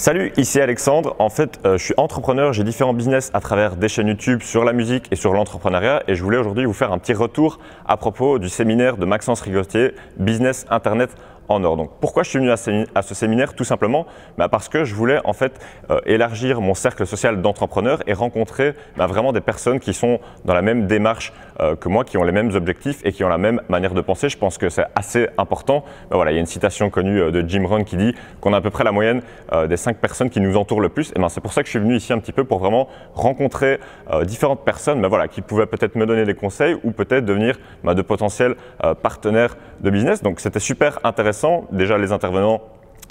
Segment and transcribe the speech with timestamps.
[0.00, 1.16] Salut, ici Alexandre.
[1.18, 4.62] En fait, euh, je suis entrepreneur, j'ai différents business à travers des chaînes YouTube sur
[4.62, 7.96] la musique et sur l'entrepreneuriat et je voulais aujourd'hui vous faire un petit retour à
[7.96, 11.10] propos du séminaire de Maxence Rigotier, Business Internet
[11.48, 11.76] en or.
[11.76, 13.54] Donc pourquoi je suis venu à ce, séminaire?
[13.54, 14.06] Tout simplement
[14.36, 15.58] bah, parce que je voulais en fait
[15.90, 20.54] euh, élargir mon cercle social d'entrepreneurs et rencontrer bah, vraiment des personnes qui sont dans
[20.54, 23.38] la même démarche euh, que moi, qui ont les mêmes objectifs et qui ont la
[23.38, 24.28] même manière de penser.
[24.28, 25.84] Je pense que c'est assez important.
[26.10, 28.52] Bah, voilà, il y a une citation connue euh, de Jim Rohn qui dit qu'on
[28.52, 29.22] a à peu près la moyenne
[29.68, 31.12] des cinq personnes qui nous entourent le plus.
[31.16, 32.88] Et ben, c'est pour ça que je suis venu ici un petit peu pour vraiment
[33.14, 33.80] rencontrer
[34.24, 38.56] différentes personnes voilà, qui pouvaient peut-être me donner des conseils ou peut-être devenir de potentiels
[39.02, 40.22] partenaires de business.
[40.22, 41.28] Donc c'était super intéressant
[41.72, 42.60] Déjà, les intervenants,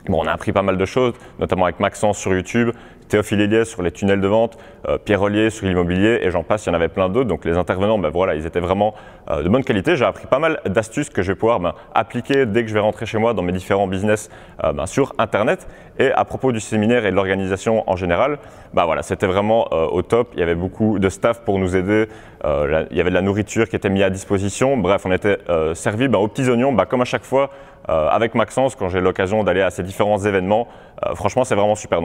[0.08, 2.72] bon, on a appris pas mal de choses, notamment avec Maxence sur YouTube,
[3.08, 4.58] Théophile Eliès sur les tunnels de vente,
[4.88, 7.28] euh, Pierre Ollier sur l'immobilier et j'en passe, il y en avait plein d'autres.
[7.28, 8.94] Donc les intervenants, ben voilà, ils étaient vraiment
[9.32, 9.96] euh, de bonne qualité.
[9.96, 12.80] J'ai appris pas mal d'astuces que je vais pouvoir ben, appliquer dès que je vais
[12.80, 14.30] rentrer chez moi dans mes différents business
[14.64, 15.68] euh, ben, sur Internet.
[16.00, 18.38] Et à propos du séminaire et de l'organisation en général,
[18.74, 20.30] ben voilà, c'était vraiment au top.
[20.34, 22.08] Il y avait beaucoup de staff pour nous aider.
[22.44, 24.78] il y avait de la nourriture qui était mise à disposition.
[24.78, 25.40] Bref, on était
[25.74, 27.50] servi ben, aux petits oignons, comme à chaque fois
[27.88, 30.68] avec Maxence quand j'ai l'occasion d'aller à ces différents événements.
[31.16, 32.00] franchement, c'est vraiment super.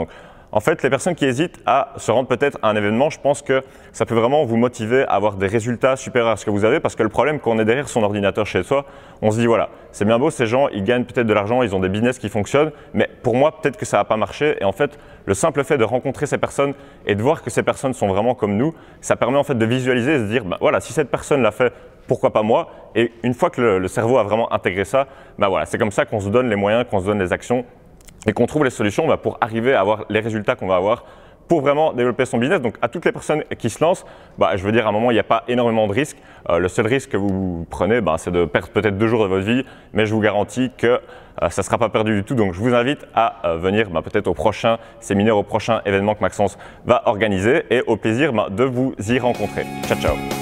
[0.55, 3.41] En fait, les personnes qui hésitent à se rendre peut-être à un événement, je pense
[3.41, 6.67] que ça peut vraiment vous motiver à avoir des résultats supérieurs à ce que vous
[6.67, 8.85] avez parce que le problème quand on est derrière son ordinateur chez soi,
[9.23, 11.75] on se dit voilà, c'est bien beau, ces gens, ils gagnent peut-être de l'argent, ils
[11.75, 14.57] ont des business qui fonctionnent, mais pour moi, peut-être que ça va pas marcher.
[14.61, 16.75] Et en fait, le simple fait de rencontrer ces personnes
[17.07, 19.65] et de voir que ces personnes sont vraiment comme nous, ça permet en fait de
[19.65, 21.73] visualiser et de se dire ben voilà, si cette personne l'a fait,
[22.07, 22.69] pourquoi pas moi?
[22.95, 25.07] Et une fois que le, cerveau a vraiment intégré ça,
[25.39, 27.65] ben voilà, c'est comme ça qu'on se donne les moyens, qu'on se donne les actions
[28.27, 31.05] et qu'on trouve les solutions bah, pour arriver à avoir les résultats qu'on va avoir
[31.49, 32.61] pour vraiment développer son business.
[32.61, 34.05] Donc à toutes les personnes qui se lancent,
[34.39, 36.17] bah, je veux dire à un moment il n'y a pas énormément de risques.
[36.49, 39.29] Euh, le seul risque que vous prenez, bah, c'est de perdre peut-être deux jours de
[39.29, 42.35] votre vie, mais je vous garantis que euh, ça ne sera pas perdu du tout.
[42.35, 46.21] Donc je vous invite à euh, venir peut-être au prochain séminaire, au prochain événement que
[46.21, 49.67] Maxence va organiser et au plaisir de vous y rencontrer.
[49.87, 50.42] Ciao ciao